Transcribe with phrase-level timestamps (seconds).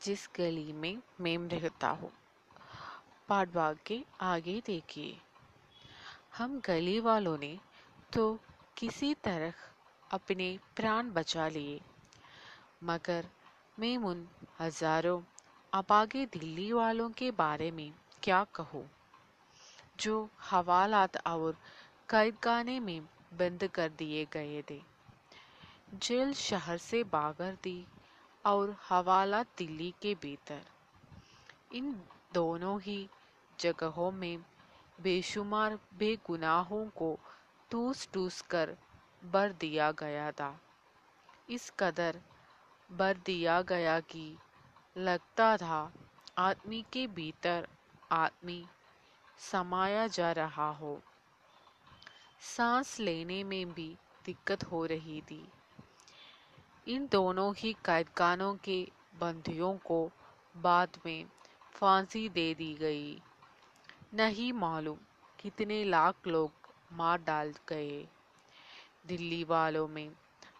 [0.00, 2.10] जिस गली में मेम रहता हो।
[3.28, 5.16] पाठभाग के आगे देखिए।
[6.38, 7.58] हम गली वालों ने
[8.12, 8.38] तो
[8.76, 9.52] किसी तरह
[10.10, 11.80] अपने प्राण बचा लिए,
[12.84, 13.26] मगर
[13.78, 14.26] मैं उन
[14.60, 15.20] हज़ारों
[15.72, 17.92] अपागे दिल्ली वालों के बारे में
[18.22, 18.84] क्या कहूँ?
[20.00, 21.56] जो हवालात और
[22.10, 23.00] कैदखाने में
[23.38, 24.80] बंद कर दिए गए थे।
[25.94, 27.86] जेल शहर से बाहर थी
[28.44, 30.60] और हवाला दिल्ली के भीतर।
[31.74, 32.02] इन
[32.34, 33.08] दोनों ही
[33.60, 34.38] जगहों में
[35.00, 37.18] बेशुमार बेगुनाहों को
[37.70, 38.76] टूस टूस कर
[39.24, 40.60] बर दिया गया था।
[41.50, 42.20] इस कदर
[42.92, 44.36] बर दिया गया कि
[44.96, 45.92] लगता था
[46.38, 47.68] आदमी के भीतर
[48.12, 48.64] आदमी
[49.38, 51.00] समाया जा रहा हो।
[52.40, 55.48] सांस लेने में भी दिक्कत हो रही थी।
[56.86, 58.80] इन दोनों ही कैदखानों के
[59.20, 60.10] बंदियों को
[60.54, 61.24] बाद में
[61.72, 63.20] फांसी दे दी गई।
[64.14, 64.96] नहीं मालूम
[65.38, 68.06] कितने लाख लोग मार डाल गए।
[69.06, 70.10] दिल्ली वालों में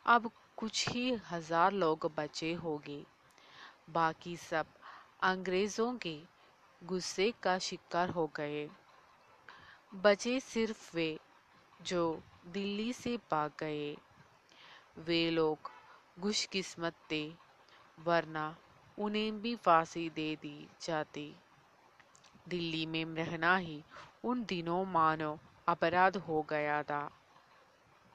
[0.06, 3.05] अब कुछ ही हज़ार लोग बचे होंगे।
[3.90, 4.66] बाकी सब
[5.22, 6.18] अंग्रेज़ों के
[6.82, 8.68] गुस्से का शिकार हो गए।
[9.94, 11.18] बचे सिर्फ़ वे
[11.82, 13.96] जो दिल्ली से भाग गए।
[14.98, 15.70] वे लोग
[16.22, 17.32] खुशकिस्मत थे
[17.98, 18.56] वरना
[18.98, 21.34] उन्हें भी फांसी दे दी जाती।
[22.48, 23.82] दिल्ली में रहना ही
[24.24, 27.10] उन दिनों मानो अपराध हो गया था।